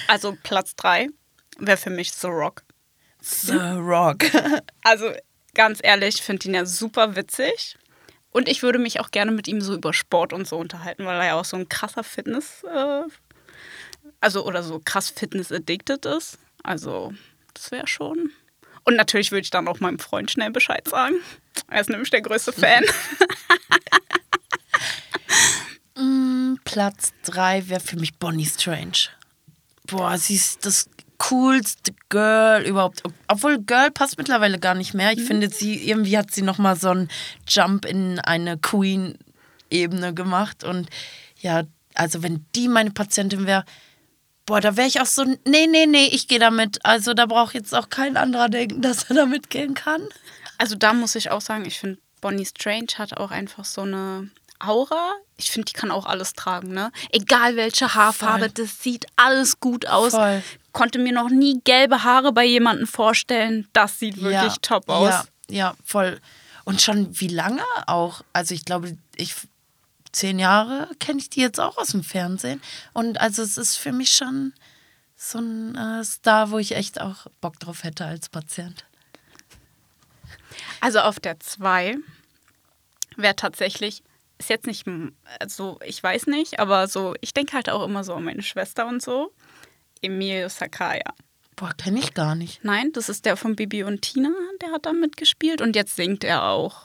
[0.09, 1.09] also Platz 3
[1.59, 2.63] wäre für mich The Rock.
[3.21, 4.25] The Rock.
[4.83, 5.13] Also
[5.55, 7.77] ganz ehrlich, ich finde ihn ja super witzig.
[8.31, 11.21] Und ich würde mich auch gerne mit ihm so über Sport und so unterhalten, weil
[11.21, 13.03] er ja auch so ein krasser Fitness, äh,
[14.21, 16.39] also oder so krass Fitness-addicted ist.
[16.65, 17.15] Also,
[17.55, 18.33] das wäre schon.
[18.83, 21.15] Und natürlich würde ich dann auch meinem Freund schnell Bescheid sagen.
[21.71, 22.85] Er ist nämlich der größte Fan.
[26.65, 29.11] Platz 3 wäre für mich Bonnie Strange.
[29.87, 33.05] Boah, sie ist das coolste Girl überhaupt.
[33.29, 35.13] Obwohl Girl passt mittlerweile gar nicht mehr.
[35.13, 37.09] Ich finde, sie irgendwie hat sie noch mal so einen
[37.47, 40.65] Jump in eine Queen-Ebene gemacht.
[40.65, 40.91] Und
[41.39, 41.63] ja,
[41.95, 43.65] also wenn die meine Patientin wäre,
[44.47, 46.85] boah, da wäre ich auch so, nee, nee, nee, ich gehe damit.
[46.85, 50.03] Also da braucht jetzt auch kein anderer denken, dass er damit gehen kann.
[50.59, 54.31] Also da muss ich auch sagen, ich finde, Bonnie Strange hat auch einfach so eine
[54.59, 55.13] Aura.
[55.37, 56.93] Ich finde, die kann auch alles tragen, ne?
[57.11, 58.65] Egal welche Haarfarbe, Voll.
[58.65, 60.13] das sieht alles gut aus.
[60.13, 60.43] Voll.
[60.73, 63.69] Konnte mir noch nie gelbe Haare bei jemandem vorstellen.
[63.73, 65.11] Das sieht wirklich top aus.
[65.11, 66.21] Ja, ja, voll.
[66.65, 68.23] Und schon wie lange auch?
[68.33, 69.35] Also ich glaube, ich
[70.15, 72.63] zehn Jahre kenne ich die jetzt auch aus dem Fernsehen.
[72.93, 74.53] Und also es ist für mich schon
[75.17, 78.85] so ein äh, Star, wo ich echt auch Bock drauf hätte als Patient.
[80.81, 81.97] Also auf der 2
[83.17, 84.03] wäre tatsächlich,
[84.39, 84.87] ist jetzt nicht,
[85.41, 88.87] also ich weiß nicht, aber so, ich denke halt auch immer so an meine Schwester
[88.87, 89.33] und so.
[90.03, 91.15] Emilio Sakaya.
[91.57, 92.65] Boah, kenne ich gar nicht.
[92.65, 96.25] Nein, das ist der von Bibi und Tina, der hat da mitgespielt und jetzt singt
[96.25, 96.85] er auch.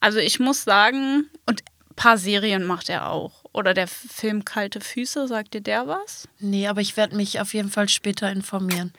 [0.00, 1.62] Also ich muss sagen, und
[1.94, 3.44] paar Serien macht er auch.
[3.52, 6.28] Oder der Film Kalte Füße, sagt dir der was?
[6.38, 8.92] Nee, aber ich werde mich auf jeden Fall später informieren.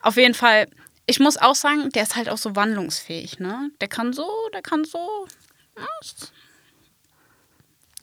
[0.00, 0.68] Auf jeden Fall,
[1.06, 3.70] ich muss auch sagen, der ist halt auch so wandlungsfähig, ne?
[3.80, 5.26] Der kann so, der kann so.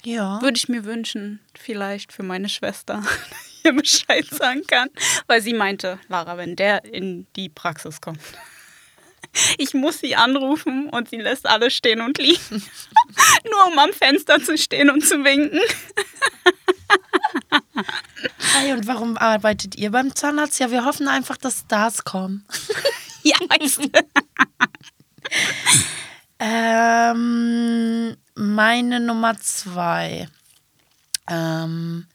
[0.04, 0.42] Ja.
[0.42, 4.90] Würde ich mir wünschen, vielleicht für meine Schwester, dass ich ihr Bescheid sagen kann.
[5.28, 8.20] Weil sie meinte, Lara, wenn der in die Praxis kommt,
[9.58, 12.40] ich muss sie anrufen und sie lässt alles stehen und liegen.
[13.50, 15.60] Nur um am Fenster zu stehen und zu winken.
[18.54, 20.60] Hi, und warum arbeitet ihr beim Zahnarzt?
[20.60, 22.46] Ja, wir hoffen einfach, dass Stars kommen.
[23.26, 23.38] Ja.
[26.40, 30.28] Ähm, meine Nummer zwei.
[31.30, 32.06] Ähm,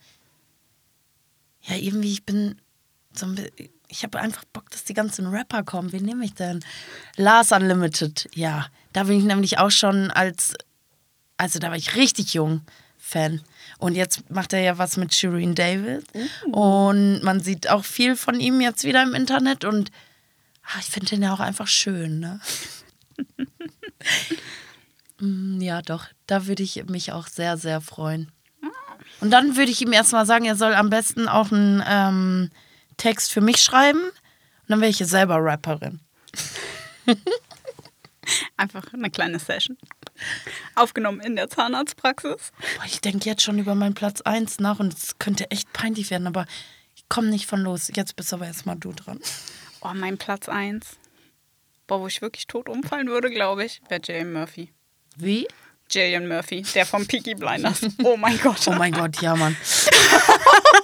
[1.63, 2.61] ja, irgendwie, ich bin
[3.13, 5.91] so ein bi- Ich habe einfach Bock, dass die ganzen Rapper kommen.
[5.91, 6.59] Wen nehme ich denn?
[7.15, 8.67] Lars Unlimited, ja.
[8.93, 10.53] Da bin ich nämlich auch schon als.
[11.37, 12.61] Also, da war ich richtig jung
[12.97, 13.41] Fan.
[13.77, 16.05] Und jetzt macht er ja was mit Shireen David.
[16.51, 19.63] Und man sieht auch viel von ihm jetzt wieder im Internet.
[19.65, 19.89] Und
[20.63, 22.39] ah, ich finde den ja auch einfach schön, ne?
[25.19, 26.05] Mm, Ja, doch.
[26.27, 28.31] Da würde ich mich auch sehr, sehr freuen.
[29.21, 32.51] Und dann würde ich ihm erstmal sagen, er soll am besten auch einen ähm,
[32.99, 34.03] Text für mich schreiben.
[34.03, 35.99] Und dann wäre ich ja selber Rapperin.
[38.57, 39.77] Einfach eine kleine Session.
[40.75, 42.51] Aufgenommen in der Zahnarztpraxis.
[42.77, 46.11] Boah, ich denke jetzt schon über meinen Platz 1 nach und es könnte echt peinlich
[46.11, 46.45] werden, aber
[46.95, 47.89] ich komme nicht von los.
[47.95, 49.19] Jetzt bist aber erstmal du dran.
[49.81, 50.85] Oh, mein Platz 1.
[51.87, 54.71] Boah, wo ich wirklich tot umfallen würde, glaube ich, wäre Jillian Murphy.
[55.15, 55.47] Wie?
[55.89, 57.81] Jillian Murphy, der vom Peaky Blinders.
[58.03, 58.67] Oh mein Gott.
[58.67, 59.57] Oh mein Gott, ja, Mann.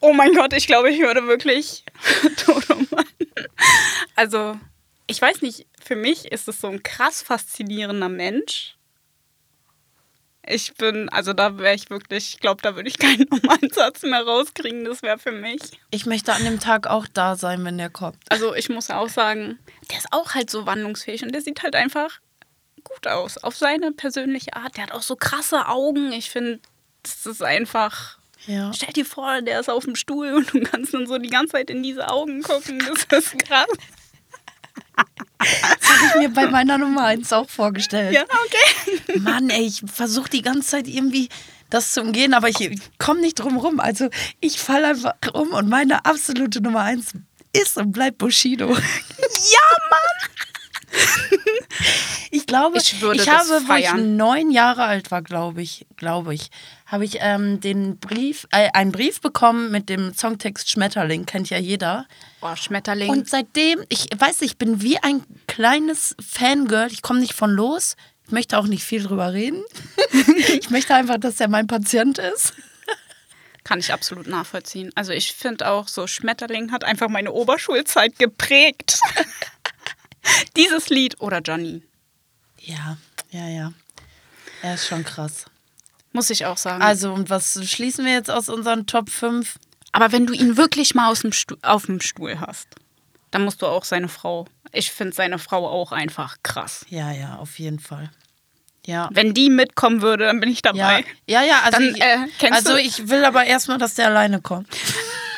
[0.00, 1.84] Oh mein Gott, ich glaube, ich würde wirklich
[2.36, 3.06] tot umfallen.
[4.16, 4.58] Also,
[5.06, 8.76] ich weiß nicht, für mich ist es so ein krass faszinierender Mensch.
[10.46, 14.02] Ich bin, also da wäre ich wirklich, ich glaube, da würde ich keinen normalen Satz
[14.02, 14.84] mehr rauskriegen.
[14.84, 15.60] Das wäre für mich.
[15.90, 18.18] Ich möchte an dem Tag auch da sein, wenn der kommt.
[18.30, 19.58] Also ich muss auch sagen,
[19.90, 22.20] der ist auch halt so wandlungsfähig und der sieht halt einfach
[22.84, 23.36] gut aus.
[23.38, 24.76] Auf seine persönliche Art.
[24.76, 26.12] Der hat auch so krasse Augen.
[26.12, 26.60] Ich finde,
[27.02, 28.18] das ist einfach.
[28.46, 28.72] Ja.
[28.72, 31.52] Stell dir vor, der ist auf dem Stuhl und du kannst dann so die ganze
[31.52, 32.82] Zeit in diese Augen gucken.
[33.08, 33.68] Das ist krass.
[34.96, 38.14] Das habe ich mir bei meiner Nummer 1 auch vorgestellt.
[38.14, 39.18] Ja, okay.
[39.18, 41.28] Mann, ey, ich versuche die ganze Zeit irgendwie
[41.70, 43.80] das zu umgehen, aber ich komme nicht drum rum.
[43.80, 47.12] Also ich falle einfach um und meine absolute Nummer 1
[47.52, 48.68] ist und bleibt Bushido.
[48.68, 48.76] Ja,
[49.90, 50.30] Mann.
[52.32, 56.50] Ich glaube, Ich das habe, wo ich neun Jahre alt war, glaube ich, glaube ich,
[56.86, 61.58] habe ich ähm, den Brief, äh, einen Brief bekommen mit dem Songtext Schmetterling, kennt ja
[61.58, 62.06] jeder.
[62.40, 63.10] Boah, Schmetterling.
[63.10, 67.96] Und seitdem, ich weiß, ich bin wie ein kleines Fangirl, ich komme nicht von los.
[68.26, 69.64] Ich möchte auch nicht viel drüber reden.
[70.48, 72.54] ich möchte einfach, dass er mein Patient ist.
[73.64, 74.90] Kann ich absolut nachvollziehen.
[74.94, 79.00] Also ich finde auch, so Schmetterling hat einfach meine Oberschulzeit geprägt.
[80.56, 81.82] Dieses Lied oder Johnny.
[82.58, 82.96] Ja,
[83.30, 83.72] ja, ja.
[84.62, 85.46] Er ist schon krass.
[86.12, 86.82] Muss ich auch sagen.
[86.82, 89.58] Also, und was schließen wir jetzt aus unseren Top 5?
[89.92, 91.30] Aber wenn du ihn wirklich mal aus dem
[91.62, 92.68] auf dem Stuhl hast,
[93.30, 94.46] dann musst du auch seine Frau.
[94.72, 96.84] Ich finde seine Frau auch einfach krass.
[96.88, 98.10] Ja, ja, auf jeden Fall.
[98.86, 99.08] Ja.
[99.12, 101.04] Wenn die mitkommen würde, dann bin ich Ja, dabei.
[101.26, 104.40] ja, ja also, Dann, ich, äh, also du- ich will aber erstmal, dass der alleine
[104.40, 104.68] kommt.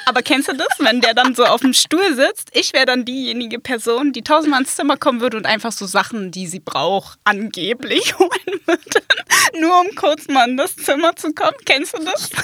[0.06, 2.50] Aber kennst du das, wenn der dann so auf dem Stuhl sitzt?
[2.52, 6.30] Ich wäre dann diejenige Person, die tausendmal ins Zimmer kommen würde und einfach so Sachen,
[6.30, 9.02] die sie braucht, angeblich holen würde.
[9.60, 11.56] Nur um kurz mal in das Zimmer zu kommen.
[11.64, 12.30] Kennst du das?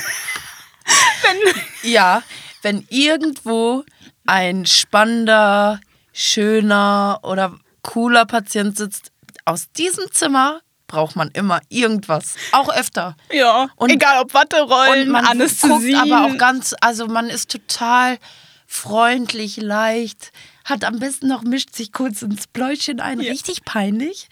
[1.23, 2.23] Wenn, Ja,
[2.62, 3.85] wenn irgendwo
[4.27, 5.81] ein spannender,
[6.12, 9.12] schöner oder cooler Patient sitzt,
[9.44, 12.35] aus diesem Zimmer braucht man immer irgendwas.
[12.51, 13.16] Auch öfter.
[13.33, 15.92] ja, Und- egal ob Watterollen, Und man Anästhesie.
[15.92, 18.18] guckt aber auch ganz, also man ist total
[18.66, 20.33] freundlich, leicht,
[20.64, 23.20] hat am besten noch, mischt sich kurz ins Bläutchen ein.
[23.20, 23.31] Ja.
[23.31, 24.29] Richtig peinlich.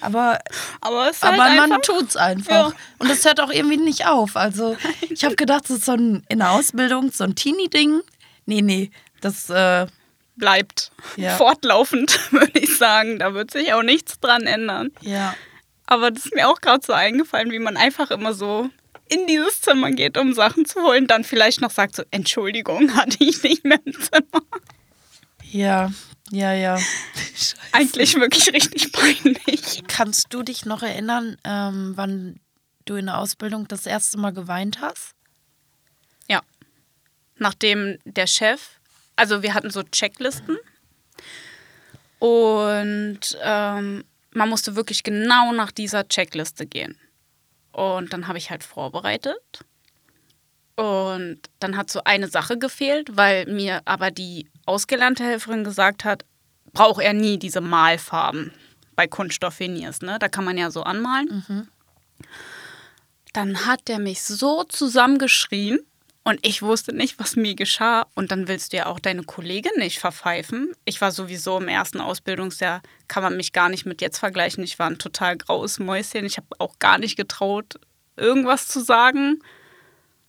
[0.00, 0.38] Aber,
[0.80, 2.70] aber es aber halt man einfach, tut's einfach.
[2.70, 2.72] Ja.
[2.98, 4.36] Und das hört auch irgendwie nicht auf.
[4.36, 4.76] Also
[5.10, 8.00] ich habe gedacht, das ist so ein, in der Ausbildung so ein Teenie-Ding.
[8.46, 8.90] Nee, nee,
[9.20, 9.86] das, äh,
[10.36, 11.36] bleibt Ja.
[11.36, 13.18] fortlaufend, würde ich sagen.
[13.18, 14.90] Da wird sich auch nichts dran ändern.
[15.00, 15.34] ja.
[15.90, 18.68] Aber das ist mir auch gerade so eingefallen, wie man einfach immer so
[19.08, 23.16] in dieses Zimmer geht, um Sachen zu holen, dann vielleicht noch sagt so, Entschuldigung, hatte
[23.20, 24.42] ich nicht mehr im Zimmer.
[25.44, 25.90] Ja,
[26.30, 26.78] ja, ja.
[27.72, 29.82] Eigentlich wirklich richtig peinlich.
[29.88, 32.38] Kannst du dich noch erinnern, ähm, wann
[32.84, 35.14] du in der Ausbildung das erste Mal geweint hast?
[36.28, 36.42] Ja.
[37.36, 38.60] Nachdem der Chef,
[39.16, 40.58] also wir hatten so Checklisten
[42.18, 44.04] und ähm,
[44.38, 46.98] man musste wirklich genau nach dieser Checkliste gehen.
[47.72, 49.36] Und dann habe ich halt vorbereitet.
[50.76, 56.24] Und dann hat so eine Sache gefehlt, weil mir aber die ausgelernte Helferin gesagt hat,
[56.72, 58.52] braucht er nie diese Malfarben
[58.94, 60.18] bei Kunststoffveniers, ne?
[60.18, 61.68] Da kann man ja so anmalen.
[63.32, 65.80] Dann hat der mich so zusammengeschrien
[66.24, 68.06] und ich wusste nicht, was mir geschah.
[68.14, 70.72] Und dann willst du ja auch deine Kollegin nicht verpfeifen.
[70.84, 74.62] Ich war sowieso im ersten Ausbildungsjahr, kann man mich gar nicht mit jetzt vergleichen.
[74.62, 76.26] Ich war ein total graues Mäuschen.
[76.26, 77.80] Ich habe auch gar nicht getraut,
[78.16, 79.42] irgendwas zu sagen.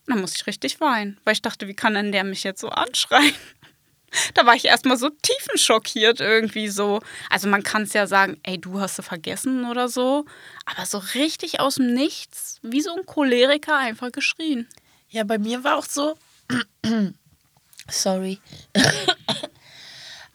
[0.08, 2.70] Dann musste ich richtig weinen, weil ich dachte, wie kann denn der mich jetzt so
[2.70, 3.34] anschreien?
[4.34, 7.00] Da war ich erstmal so tiefenschockiert irgendwie so.
[7.30, 10.26] Also man kann es ja sagen, ey, du hast sie vergessen oder so.
[10.66, 14.68] Aber so richtig aus dem Nichts, wie so ein Choleriker einfach geschrien.
[15.12, 16.16] Ja, bei mir war auch so,
[17.90, 18.40] sorry,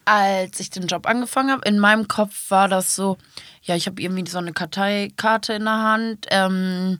[0.04, 3.16] als ich den Job angefangen habe, in meinem Kopf war das so,
[3.62, 6.98] ja, ich habe irgendwie so eine Karteikarte in der Hand, ähm,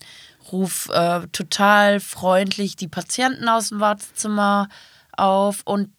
[0.53, 4.69] ruf äh, total freundlich die Patienten aus dem Wartezimmer
[5.17, 5.91] auf und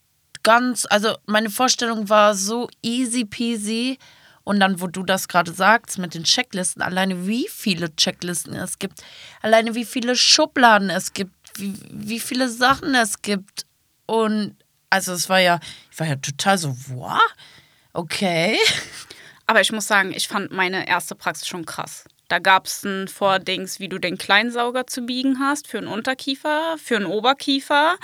[0.43, 3.97] ganz, also meine Vorstellung war so easy peasy.
[4.45, 8.77] Und dann, wo du das gerade sagst mit den Checklisten, alleine wie viele Checklisten es
[8.77, 9.03] gibt,
[9.41, 13.65] alleine wie viele Schubladen es gibt, wie, wie viele Sachen es gibt.
[14.05, 14.55] Und
[14.89, 15.59] also es war ja,
[15.91, 17.21] ich war ja total so, wow,
[17.93, 18.57] okay.
[19.47, 22.05] Aber ich muss sagen, ich fand meine erste Praxis schon krass.
[22.27, 26.77] Da gab es ein Vordings, wie du den Kleinsauger zu biegen hast für einen Unterkiefer,
[26.81, 27.97] für einen Oberkiefer.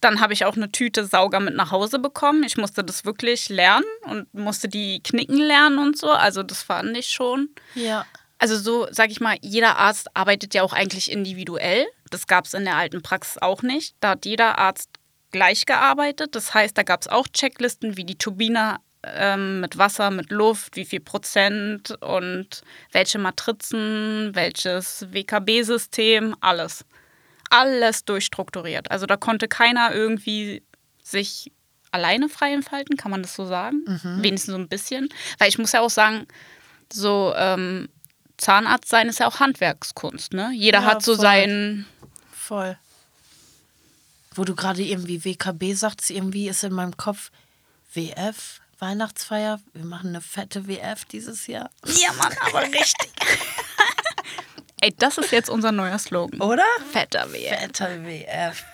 [0.00, 2.42] Dann habe ich auch eine Tüte Sauger mit nach Hause bekommen.
[2.42, 6.10] Ich musste das wirklich lernen und musste die knicken lernen und so.
[6.10, 7.50] Also das fand ich schon.
[7.76, 8.04] Ja.
[8.38, 11.86] Also so, sag ich mal, jeder Arzt arbeitet ja auch eigentlich individuell.
[12.12, 13.96] Das gab es in der alten Praxis auch nicht.
[14.00, 14.88] Da hat jeder Arzt
[15.30, 16.34] gleich gearbeitet.
[16.34, 20.76] Das heißt, da gab es auch Checklisten, wie die Turbine ähm, mit Wasser, mit Luft,
[20.76, 26.84] wie viel Prozent und welche Matrizen, welches WKB-System, alles
[27.52, 28.90] alles durchstrukturiert.
[28.90, 30.62] Also da konnte keiner irgendwie
[31.02, 31.52] sich
[31.90, 33.84] alleine frei entfalten, kann man das so sagen?
[33.86, 34.22] Mhm.
[34.22, 35.10] Wenigstens so ein bisschen.
[35.38, 36.26] Weil ich muss ja auch sagen,
[36.90, 37.88] so ähm,
[38.38, 40.50] Zahnarzt sein ist ja auch Handwerkskunst, ne?
[40.54, 41.22] Jeder ja, hat so voll.
[41.22, 41.86] seinen.
[42.42, 42.76] Voll.
[44.34, 47.30] Wo du gerade irgendwie WKB sagst, irgendwie ist in meinem Kopf
[47.94, 49.60] WF, Weihnachtsfeier.
[49.74, 51.70] Wir machen eine fette WF dieses Jahr.
[51.86, 53.12] Ja, Mann, aber richtig.
[54.80, 56.40] Ey, das ist jetzt unser neuer Slogan.
[56.40, 56.64] Oder?
[56.90, 57.60] Fetter WF.
[57.60, 58.64] Fetter WF.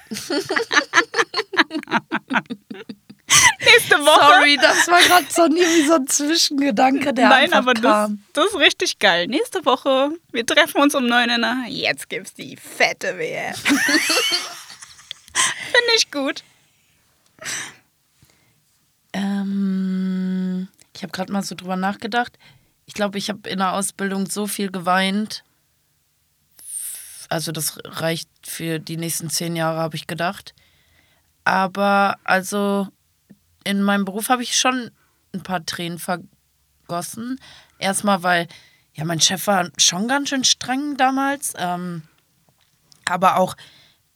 [3.61, 4.21] Nächste Woche.
[4.21, 5.47] Sorry, das war gerade so
[5.87, 8.23] so ein Zwischengedanke, der Nein, aber kam.
[8.33, 9.27] Das, das ist richtig geil.
[9.27, 11.67] Nächste Woche, wir treffen uns um 9 Uhr.
[11.69, 13.59] Jetzt gibt's die fette WF.
[13.63, 13.83] Finde
[15.97, 16.43] ich gut.
[19.13, 22.39] Ähm, ich habe gerade mal so drüber nachgedacht.
[22.87, 25.45] Ich glaube, ich habe in der Ausbildung so viel geweint
[27.29, 30.55] also das reicht für die nächsten zehn Jahre, habe ich gedacht.
[31.45, 32.89] Aber also
[33.69, 34.91] in meinem Beruf habe ich schon
[35.35, 37.39] ein paar Tränen vergossen.
[37.79, 38.49] Erstmal, weil
[38.95, 41.53] ja mein Chef war schon ganz schön streng damals.
[41.59, 42.03] Ähm,
[43.05, 43.57] aber auch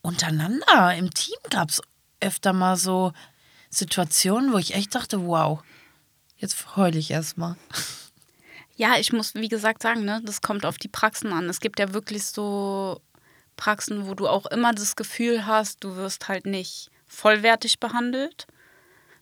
[0.01, 1.83] untereinander im Team gab es
[2.21, 3.13] öfter mal so
[3.69, 5.63] Situationen, wo ich echt dachte, wow,
[6.39, 7.57] jetzt heule ich erstmal.
[8.75, 11.51] Ja, ich muss, wie gesagt, sagen, ne, das kommt auf die Praxen an.
[11.51, 13.03] Es gibt ja wirklich so
[13.57, 18.47] Praxen, wo du auch immer das Gefühl hast, du wirst halt nicht vollwertig behandelt.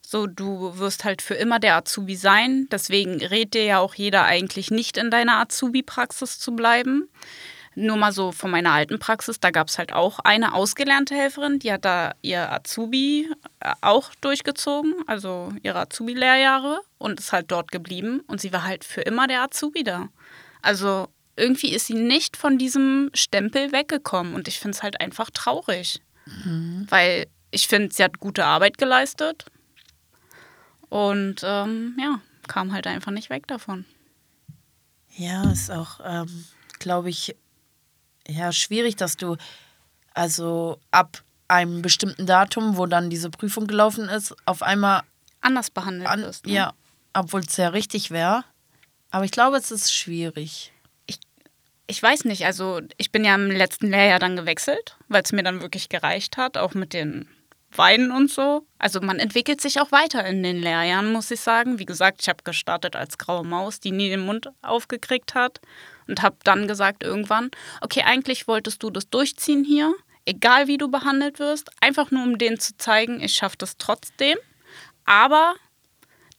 [0.01, 2.67] So, du wirst halt für immer der Azubi sein.
[2.71, 7.09] Deswegen rät dir ja auch jeder eigentlich nicht in deiner Azubi-Praxis zu bleiben.
[7.75, 11.59] Nur mal so von meiner alten Praxis, da gab es halt auch eine ausgelernte Helferin,
[11.59, 13.29] die hat da ihr Azubi
[13.61, 18.83] äh, auch durchgezogen, also ihre Azubi-Lehrjahre und ist halt dort geblieben und sie war halt
[18.83, 20.09] für immer der Azubi da.
[20.61, 25.29] Also irgendwie ist sie nicht von diesem Stempel weggekommen und ich finde es halt einfach
[25.29, 26.87] traurig, mhm.
[26.89, 29.45] weil ich finde, sie hat gute Arbeit geleistet
[30.91, 33.85] und ähm, ja, kam halt einfach nicht weg davon.
[35.15, 36.45] Ja, ist auch, ähm,
[36.79, 37.37] glaube ich,
[38.27, 39.37] ja, schwierig, dass du
[40.13, 45.03] also ab einem bestimmten Datum, wo dann diese Prüfung gelaufen ist, auf einmal
[45.39, 46.45] anders behandelt an, wirst.
[46.45, 46.53] Ne?
[46.53, 46.73] Ja,
[47.13, 48.43] obwohl es ja richtig wäre.
[49.11, 50.73] Aber ich glaube, es ist schwierig.
[51.05, 51.19] Ich,
[51.87, 55.43] ich weiß nicht, also ich bin ja im letzten Lehrjahr dann gewechselt, weil es mir
[55.43, 57.29] dann wirklich gereicht hat, auch mit den
[57.77, 58.65] Weinen und so.
[58.79, 61.79] Also man entwickelt sich auch weiter in den Lehrjahren, muss ich sagen.
[61.79, 65.61] Wie gesagt, ich habe gestartet als graue Maus, die nie den Mund aufgekriegt hat
[66.07, 69.93] und habe dann gesagt irgendwann, okay, eigentlich wolltest du das durchziehen hier,
[70.25, 74.37] egal wie du behandelt wirst, einfach nur um denen zu zeigen, ich schaffe das trotzdem.
[75.05, 75.55] Aber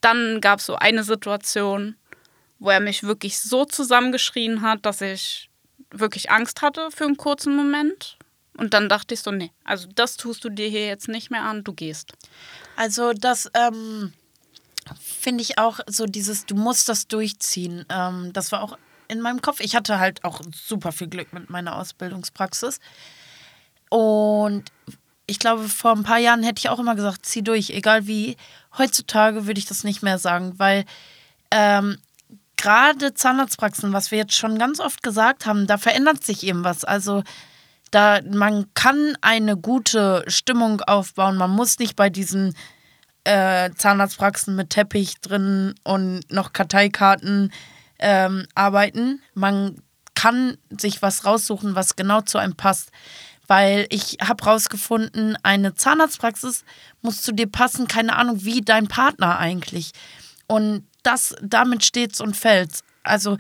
[0.01, 1.97] dann gab es so eine Situation,
[2.59, 5.51] wo er mich wirklich so zusammengeschrien hat, dass ich
[5.91, 8.19] wirklich Angst hatte für einen kurzen Moment.
[8.63, 11.43] Und dann dachte ich so, nee, also das tust du dir hier jetzt nicht mehr
[11.43, 12.13] an, du gehst.
[12.77, 14.13] Also das ähm,
[15.01, 17.85] finde ich auch so dieses, du musst das durchziehen.
[17.89, 19.59] Ähm, das war auch in meinem Kopf.
[19.59, 22.79] Ich hatte halt auch super viel Glück mit meiner Ausbildungspraxis.
[23.89, 24.71] Und
[25.27, 28.37] ich glaube, vor ein paar Jahren hätte ich auch immer gesagt, zieh durch, egal wie.
[28.79, 30.85] Heutzutage würde ich das nicht mehr sagen, weil
[31.51, 31.99] ähm,
[32.57, 36.85] gerade Zahnarztpraxen, was wir jetzt schon ganz oft gesagt haben, da verändert sich eben was.
[36.85, 37.25] Also
[37.93, 41.37] Da, man kann eine gute Stimmung aufbauen.
[41.37, 42.55] Man muss nicht bei diesen
[43.25, 47.53] äh, Zahnarztpraxen mit Teppich drin und noch Karteikarten
[47.99, 49.21] ähm, arbeiten.
[49.35, 49.77] Man
[50.15, 52.91] kann sich was raussuchen, was genau zu einem passt.
[53.47, 56.65] Weil ich habe rausgefunden, eine Zahnarztpraxis
[57.03, 59.93] muss zu dir passen, keine Ahnung, wie dein Partner eigentlich.
[60.47, 62.85] Und das, damit steht's und fällt's.
[63.03, 63.37] Also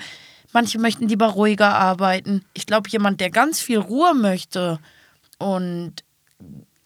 [0.52, 2.44] manche möchten lieber ruhiger arbeiten.
[2.54, 4.78] Ich glaube, jemand, der ganz viel Ruhe möchte
[5.38, 6.04] und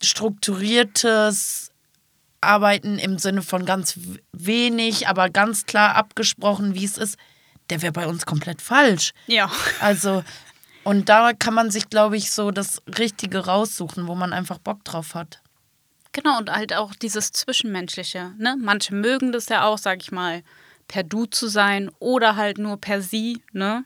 [0.02, 1.70] strukturiertes
[2.40, 3.98] Arbeiten im Sinne von ganz
[4.32, 7.16] wenig, aber ganz klar abgesprochen, wie es ist,
[7.70, 9.12] der wäre bei uns komplett falsch.
[9.26, 9.50] Ja.
[9.80, 10.22] Also,
[10.84, 14.84] und da kann man sich, glaube ich, so das Richtige raussuchen, wo man einfach Bock
[14.84, 15.40] drauf hat.
[16.12, 18.32] Genau, und halt auch dieses Zwischenmenschliche.
[18.38, 18.56] Ne?
[18.58, 20.42] Manche mögen das ja auch, sag ich mal,
[20.88, 23.42] per Du zu sein oder halt nur per Sie.
[23.52, 23.84] Ne?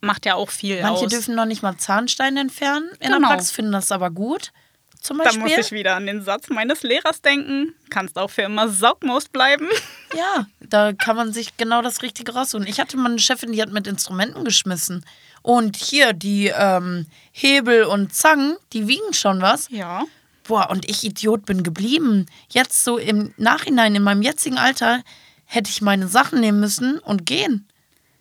[0.00, 1.10] Macht ja auch viel Manche aus.
[1.10, 3.18] dürfen noch nicht mal Zahnsteine entfernen in Genau.
[3.20, 4.52] der Praxis, finden das aber gut.
[5.00, 5.42] Zum da Beispiel.
[5.42, 7.74] muss ich wieder an den Satz meines Lehrers denken.
[7.90, 9.68] Kannst auch für immer Saugmaus bleiben.
[10.16, 12.66] Ja, da kann man sich genau das Richtige raussuchen.
[12.66, 15.04] Ich hatte mal eine Chefin, die hat mit Instrumenten geschmissen.
[15.42, 19.68] Und hier die ähm, Hebel und Zangen, die wiegen schon was.
[19.68, 20.04] Ja.
[20.44, 22.26] Boah, und ich Idiot bin geblieben.
[22.48, 25.02] Jetzt so im Nachhinein, in meinem jetzigen Alter,
[25.46, 27.66] hätte ich meine Sachen nehmen müssen und gehen.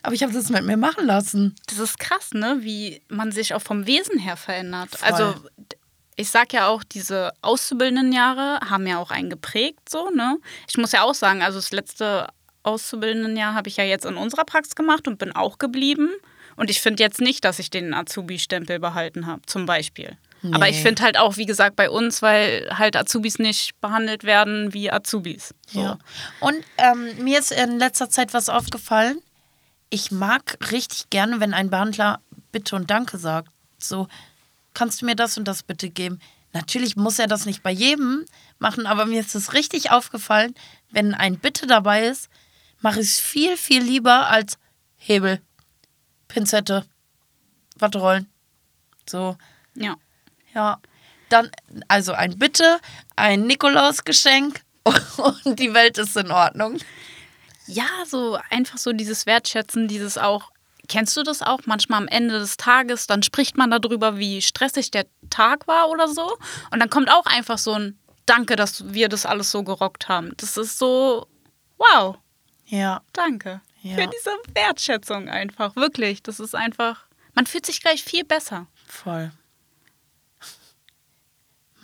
[0.04, 1.56] Aber ich habe das mit mir machen lassen.
[1.68, 2.58] Das ist krass, ne?
[2.62, 4.92] Wie man sich auch vom Wesen her verändert.
[4.92, 5.12] Voll.
[5.12, 5.36] Also
[6.16, 10.38] ich sag ja auch, diese Auszubildendenjahre haben ja auch einen geprägt, so, ne?
[10.70, 12.28] Ich muss ja auch sagen, also das letzte
[12.64, 16.10] Auszubildendenjahr habe ich ja jetzt in unserer Praxis gemacht und bin auch geblieben.
[16.56, 20.18] Und ich finde jetzt nicht, dass ich den Azubi-Stempel behalten habe, zum Beispiel.
[20.54, 20.82] Aber ich Nee.
[20.84, 25.54] finde halt auch, wie gesagt, bei uns, weil halt Azubis nicht behandelt werden wie Azubis.
[25.68, 25.82] So.
[25.82, 25.98] Ja.
[26.40, 29.20] Und ähm, mir ist in letzter Zeit was aufgefallen.
[29.90, 32.20] Ich mag richtig gerne, wenn ein Behandler
[32.52, 33.50] Bitte und Danke sagt.
[33.78, 34.08] So,
[34.74, 36.20] kannst du mir das und das bitte geben?
[36.54, 38.26] Natürlich muss er das nicht bei jedem
[38.60, 40.56] machen, aber mir ist es richtig aufgefallen,
[40.92, 42.30] wenn ein Bitte dabei ist,
[42.80, 44.58] mache ich es viel, viel lieber als
[44.98, 45.42] Hebel,
[46.28, 46.86] Pinzette,
[47.78, 48.30] Watterollen.
[49.08, 49.38] So,
[49.76, 49.96] Ja.
[50.56, 50.80] Ja.
[51.30, 51.50] Dann,
[51.88, 52.80] also ein Bitte,
[53.16, 54.62] ein Nikolausgeschenk
[55.18, 56.78] und die Welt ist in Ordnung.
[57.68, 60.52] Ja, so einfach so dieses Wertschätzen, dieses auch.
[60.88, 61.62] Kennst du das auch?
[61.66, 66.08] Manchmal am Ende des Tages, dann spricht man darüber, wie stressig der Tag war oder
[66.08, 66.38] so.
[66.70, 70.34] Und dann kommt auch einfach so ein Danke, dass wir das alles so gerockt haben.
[70.38, 71.28] Das ist so,
[71.78, 72.18] wow,
[72.66, 73.02] Ja.
[73.14, 73.62] danke.
[73.82, 73.96] Ja.
[73.96, 75.76] Für diese Wertschätzung einfach.
[75.76, 76.22] Wirklich.
[76.24, 78.68] Das ist einfach, man fühlt sich gleich viel besser.
[78.88, 79.32] Voll.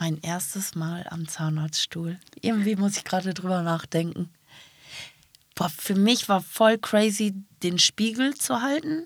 [0.01, 2.19] Mein erstes Mal am Zahnarztstuhl.
[2.41, 4.31] Irgendwie muss ich gerade drüber nachdenken.
[5.53, 9.05] Boah, für mich war voll crazy, den Spiegel zu halten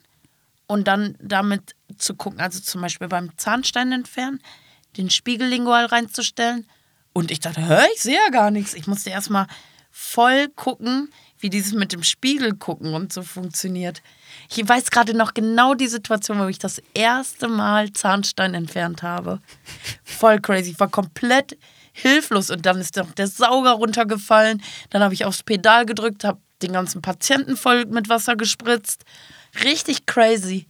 [0.67, 2.39] und dann damit zu gucken.
[2.39, 4.41] Also zum Beispiel beim Zahnstein entfernen,
[4.95, 6.65] den Spiegel lingual reinzustellen.
[7.11, 8.73] Und ich dachte, hä, ich sehe ja gar nichts.
[8.73, 9.47] Ich musste erstmal
[9.91, 11.11] voll gucken,
[11.45, 14.01] wie dieses mit dem Spiegel gucken und so funktioniert.
[14.49, 19.39] Ich weiß gerade noch genau die Situation, wo ich das erste Mal Zahnstein entfernt habe.
[20.03, 20.71] Voll crazy.
[20.71, 21.55] Ich war komplett
[21.93, 24.63] hilflos und dann ist noch der Sauger runtergefallen.
[24.89, 29.05] Dann habe ich aufs Pedal gedrückt, habe den ganzen Patienten voll mit Wasser gespritzt.
[29.63, 30.65] Richtig crazy.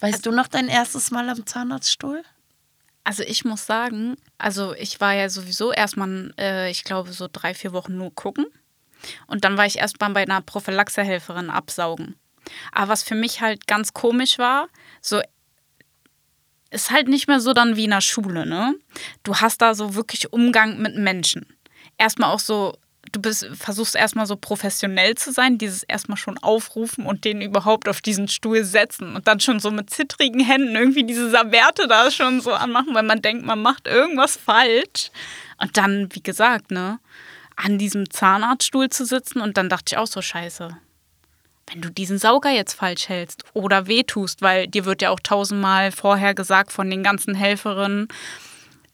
[0.00, 2.22] Weißt du noch dein erstes Mal am Zahnarztstuhl?
[3.02, 7.54] Also ich muss sagen, also ich war ja sowieso erstmal, äh, ich glaube, so drei,
[7.54, 8.44] vier Wochen nur gucken.
[9.26, 12.16] Und dann war ich erstmal bei einer Prophylaxehelferin absaugen.
[12.72, 14.68] Aber was für mich halt ganz komisch war,
[15.00, 15.20] so
[16.70, 18.74] ist halt nicht mehr so dann wie in der Schule, ne?
[19.22, 21.46] Du hast da so wirklich Umgang mit Menschen.
[21.98, 22.76] Erstmal auch so,
[23.12, 27.88] du bist, versuchst erstmal so professionell zu sein, dieses erstmal schon aufrufen und den überhaupt
[27.88, 32.10] auf diesen Stuhl setzen und dann schon so mit zittrigen Händen irgendwie diese Serviette da
[32.10, 35.10] schon so anmachen, weil man denkt, man macht irgendwas falsch.
[35.58, 36.98] Und dann, wie gesagt, ne,
[37.56, 40.76] an diesem Zahnarztstuhl zu sitzen und dann dachte ich auch so, scheiße,
[41.70, 45.92] wenn du diesen Sauger jetzt falsch hältst oder wehtust, weil dir wird ja auch tausendmal
[45.92, 48.08] vorher gesagt von den ganzen Helferinnen,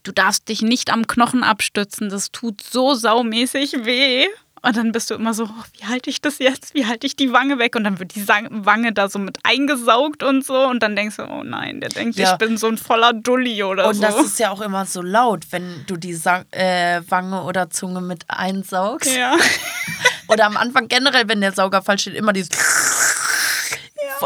[0.03, 4.27] du darfst dich nicht am Knochen abstützen, das tut so saumäßig weh.
[4.63, 6.75] Und dann bist du immer so, oh, wie halte ich das jetzt?
[6.75, 7.77] Wie halte ich die Wange weg?
[7.77, 10.67] Und dann wird die Wange da so mit eingesaugt und so.
[10.69, 12.33] Und dann denkst du, oh nein, der denkt, Ja.
[12.33, 14.03] ich bin so ein voller Dulli oder Und so.
[14.03, 18.03] das ist ja auch immer so laut, wenn du die Sa äh, Wange oder Zunge
[18.03, 19.15] mit einsaugst.
[19.17, 19.37] ja.
[20.29, 22.51] Oder am Anfang generell, wenn der Sauger falsch steht, immer dieses.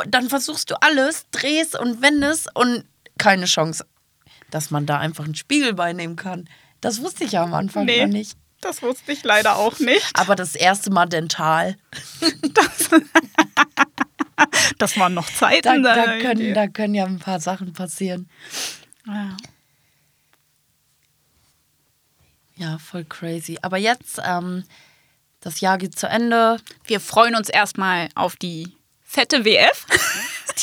[0.08, 2.84] Dann versuchst du alles, drehst und wendest und
[3.16, 3.86] keine Chance,
[4.50, 6.48] dass man da einfach einen Spiegel beinehmen kann.
[6.80, 8.04] Das wusste ich ja am Anfang Nee.
[8.04, 8.36] noch nicht.
[8.64, 10.18] Das wusste ich leider auch nicht.
[10.18, 11.76] Aber das erste Mal dental.
[12.54, 12.88] Das,
[14.78, 15.82] das waren noch Zeiten.
[15.82, 18.30] Da, da, können, da können ja ein paar Sachen passieren.
[19.06, 19.36] Ja.
[22.56, 23.58] Ja, voll crazy.
[23.60, 24.64] Aber jetzt, ähm,
[25.40, 26.56] das Jahr geht zu Ende.
[26.86, 29.84] Wir freuen uns erstmal auf die fette WF.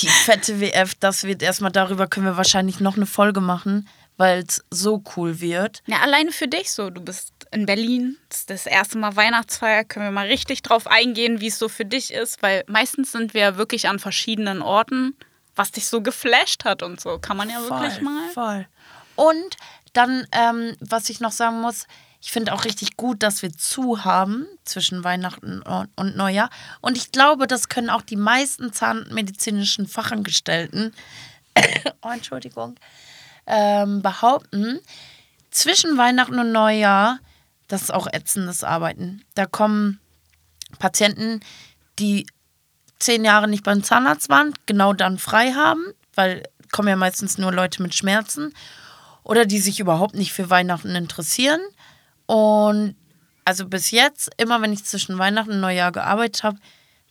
[0.02, 3.88] Die fette WF, das wird erstmal darüber können wir wahrscheinlich noch eine Folge machen
[4.18, 5.82] weil es so cool wird.
[5.88, 6.90] Ja, alleine für dich so.
[6.90, 9.84] Du bist in Berlin, das ist das erste Mal Weihnachtsfeier.
[9.84, 13.34] Können wir mal richtig drauf eingehen, wie es so für dich ist, weil meistens sind
[13.34, 15.16] wir wirklich an verschiedenen Orten,
[15.56, 17.20] was dich so geflasht hat und so.
[17.20, 18.30] Kann man ja wirklich mal.
[18.34, 18.68] Voll.
[19.16, 19.58] Und
[19.94, 21.86] dann, ähm, was ich noch sagen muss,
[22.22, 26.52] ich finde auch richtig gut, dass wir zu haben zwischen Weihnachten und- und Neujahr.
[26.80, 30.94] Und ich glaube, das können auch die meisten zahnmedizinischen Fachangestellten,
[32.04, 32.76] oh, Entschuldigung,
[33.52, 34.80] ähm, behaupten.
[35.52, 37.20] Zwischen Weihnachten und Neujahr,
[37.68, 39.24] das ist auch ätzendes Arbeiten.
[39.36, 40.00] Da kommen
[40.80, 41.42] Patienten,
[42.00, 42.26] die
[42.98, 45.84] zehn Jahre nicht beim Zahnarzt waren, genau dann frei haben,
[46.16, 48.54] weil kommen ja meistens nur Leute mit Schmerzen
[49.24, 51.60] oder die sich überhaupt nicht für Weihnachten interessieren.
[52.26, 52.96] Und
[53.44, 56.58] also bis jetzt, immer wenn ich zwischen Weihnachten und Neujahr gearbeitet habe,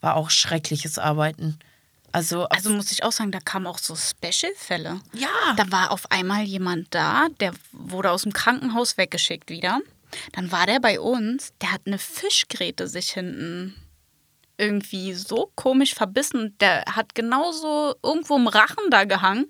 [0.00, 1.58] war auch schreckliches Arbeiten.
[2.12, 5.00] Also, Also muss ich auch sagen, da kamen auch so Special-Fälle.
[5.12, 9.80] ja, Da war auf einmal jemand da, der wurde aus dem Krankenhaus weggeschickt wieder.
[10.32, 13.76] Dann war der bei uns, der hat eine Fischgräte sich hinten
[14.58, 16.54] irgendwie so komisch verbissen.
[16.60, 19.46] Der hat genauso irgendwo im Rachen da gehangen.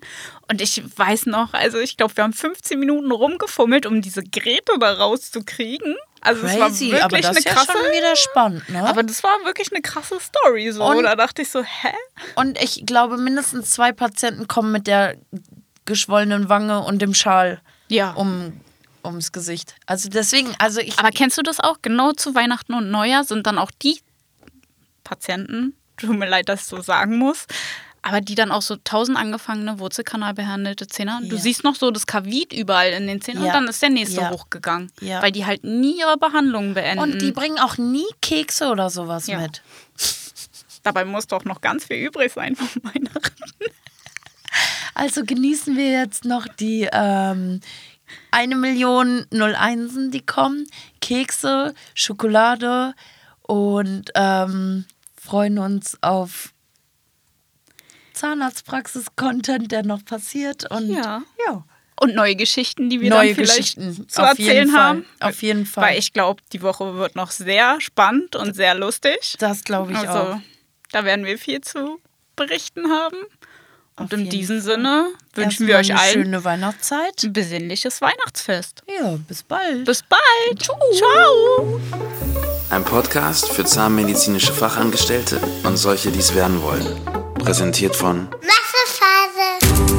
[0.49, 4.73] Und ich weiß noch, also ich glaube, wir haben 15 Minuten rumgefummelt, um diese Gräte
[4.79, 5.97] da rauszukriegen.
[6.23, 7.73] Also es war crazy, wirklich aber das eine ist ja krasse.
[7.73, 8.87] schon wieder spannend, ne?
[8.87, 10.71] aber das war wirklich eine krasse Story.
[10.71, 10.85] So.
[10.85, 11.93] Und- da dachte ich so, hä?
[12.37, 15.17] Und ich glaube, mindestens zwei Patienten kommen mit der
[15.87, 18.13] geschwollenen Wange und dem Schal Ja.
[18.13, 18.61] um,
[19.03, 19.75] ums Gesicht.
[19.87, 20.99] Also deswegen, also ich.
[20.99, 21.79] Aber kennst du das auch?
[21.81, 23.99] Genau zu Weihnachten und Neujahr sind dann auch die
[25.05, 27.47] Patienten, tut mir leid, dass ich so sagen muss,
[28.03, 31.29] aber die dann auch so tausend angefangene Wurzelkanalbehandelte Zähne haben.
[31.29, 31.43] Du Ja.
[31.43, 33.49] siehst noch so das Kavit überall in den Zähnen Ja.
[33.49, 34.31] und dann ist der nächste Ja.
[34.31, 35.23] hochgegangen, Ja.
[35.23, 37.03] weil die halt nie ihre Behandlung beenden.
[37.03, 39.39] und die bringen auch nie Kekse oder sowas Ja.
[39.41, 39.63] mit.
[40.83, 43.45] Dabei muss doch noch ganz viel übrig sein von Weihnachten.
[44.95, 47.61] Also genießen wir jetzt noch die ähm,
[48.31, 50.67] eine Million 01, die kommen,
[51.01, 52.95] Kekse, Schokolade
[53.43, 54.85] und ähm,
[55.21, 56.53] freuen uns auf
[58.21, 60.71] Zahnarztpraxis-Content, der noch passiert.
[60.71, 61.23] Und Ja.
[61.47, 61.65] ja.
[62.03, 65.05] Und neue Geschichten, die wir Neue dann vielleicht Geschichten, zu erzählen Fall, haben.
[65.21, 65.85] auf jeden Fall.
[65.91, 69.35] Weil ich glaube, die Woche wird noch sehr spannend und sehr lustig.
[69.39, 70.41] Das glaube ich also, auch.
[70.93, 72.01] da werden wir viel zu
[72.37, 73.17] berichten haben.
[73.97, 77.23] Und Auf in diesem Sinne wünschen Erstmal wir euch eine allen schöne Weihnachtszeit.
[77.23, 78.83] ein besinnliches Weihnachtsfest.
[78.99, 79.85] Ja, bis bald.
[79.85, 80.63] Bis bald.
[80.63, 81.81] Ciao.
[82.71, 87.20] Ein Podcast für zahnmedizinische Fachangestellte und solche, die es werden wollen.
[87.41, 89.90] Präsentiert von Wasserphase.